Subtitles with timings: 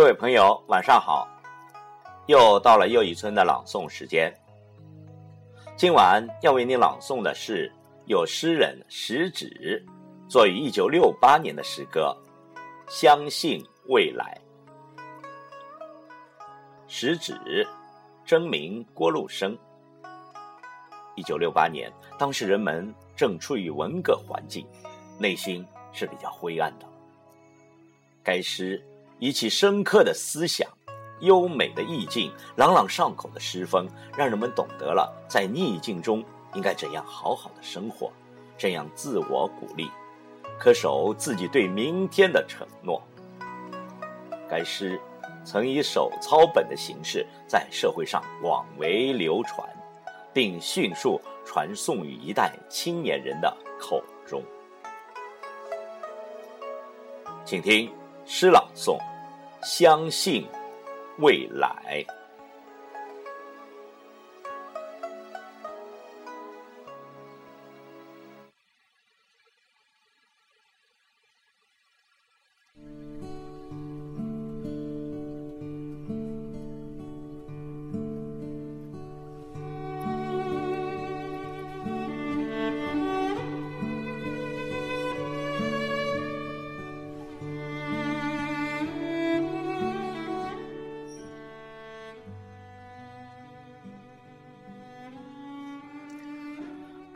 [0.00, 1.28] 各位朋友，晚上好！
[2.24, 4.34] 又到了又一村的朗诵时间。
[5.76, 7.70] 今晚要为您朗诵的是
[8.06, 9.84] 有诗人石指
[10.26, 12.16] 作于一九六八年的诗歌
[12.90, 14.40] 《相信未来》。
[16.88, 17.68] 石指，
[18.24, 19.54] 真名郭路生。
[21.14, 24.66] 一九六八年，当时人们正处于文革环境，
[25.18, 26.86] 内心是比较灰暗的。
[28.24, 28.82] 该诗。
[29.20, 30.66] 以其深刻的思想、
[31.20, 38.10] 优美的意境、朗朗上口的诗风，让人们懂得了在逆境中应该怎样好好的生活，
[38.56, 39.90] 这样自我鼓励，
[40.58, 43.00] 恪守自己对明天的承诺。
[44.48, 44.98] 该诗
[45.44, 49.68] 曾以手抄本的形式在社会上广为流传，
[50.32, 54.42] 并迅速传颂于一代青年人的口中。
[57.44, 57.92] 请听
[58.24, 58.98] 诗朗诵。
[59.62, 60.46] 相信
[61.18, 62.04] 未来。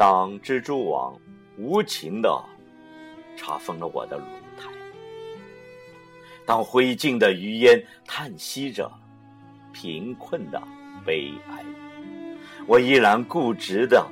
[0.07, 1.19] 当蜘蛛网
[1.57, 2.39] 无情的
[3.39, 4.71] 查封了我的轮胎，
[6.45, 8.93] 当灰烬的余烟叹息着
[9.73, 10.63] 贫困的
[11.07, 11.65] 悲哀，
[12.67, 14.07] 我依然固执的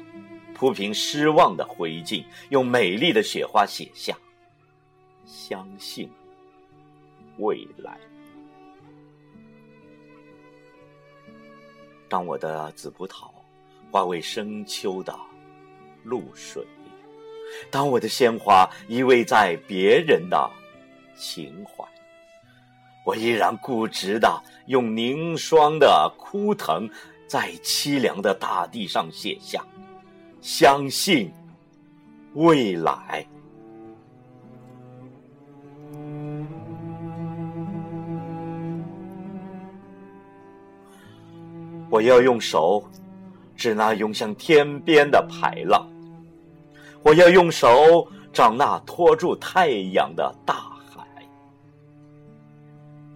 [0.54, 4.16] 铺平失望的灰烬，用美丽的雪花写下
[5.26, 6.10] “相信
[7.36, 7.98] 未来”。
[12.08, 13.30] 当我的紫葡萄
[13.90, 15.14] 化为深秋的。
[16.04, 16.66] 露水。
[17.70, 20.50] 当我的鲜花依偎在别人的
[21.16, 21.84] 情怀，
[23.04, 26.88] 我依然固执的用凝霜的枯藤，
[27.26, 29.62] 在凄凉的大地上写下
[30.40, 31.30] “相信
[32.34, 33.26] 未来”。
[41.90, 42.82] 我要用手
[43.54, 45.91] 指那涌向天边的排浪。
[47.04, 50.54] 我要用手掌那托住太阳的大
[50.88, 51.06] 海，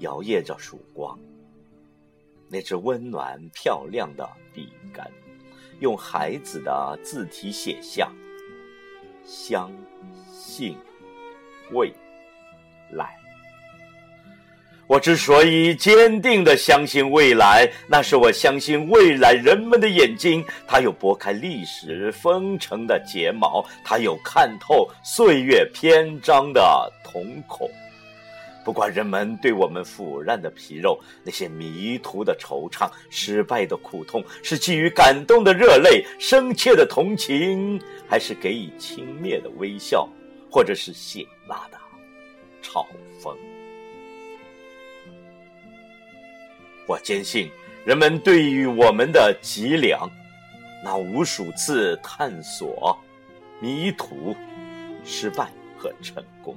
[0.00, 1.18] 摇曳着曙光。
[2.48, 5.10] 那只温暖漂亮的笔杆，
[5.80, 8.10] 用孩子的字体写下
[9.24, 9.70] “相
[10.30, 10.76] 信
[11.72, 11.92] 未
[12.90, 13.16] 来”。
[14.88, 27.68] 我之所以坚定的相信未来，那是我相信未来人们的眼睛，它有拨开历史风尘的睫毛，它有看透岁月篇章的瞳孔。
[28.64, 40.08] 不管人们对我们腐烂的皮肉、那些迷途的惆怅、失败的苦痛，是基于感动的热泪、深切的同情，还是给予轻蔑的微笑，
[40.48, 41.78] 或者是辛辣的
[42.62, 42.86] 嘲
[43.20, 43.36] 讽？
[46.86, 47.50] 我坚信，
[47.84, 50.08] 人们对于我们的脊梁，
[50.84, 52.96] 那无数次探索、
[53.60, 54.36] 迷途、
[55.04, 56.56] 失败和成功，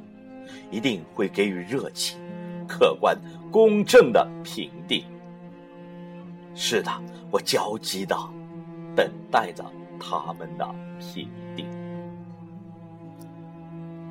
[0.69, 2.19] 一定会给予热情、
[2.68, 3.18] 客观、
[3.51, 5.03] 公正的评定。
[6.53, 6.91] 是的，
[7.31, 8.15] 我焦急的
[8.95, 9.65] 等待着
[10.00, 11.68] 他们的评定。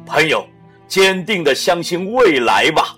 [0.05, 0.45] 朋友，
[0.89, 2.98] 坚定的相信未来吧。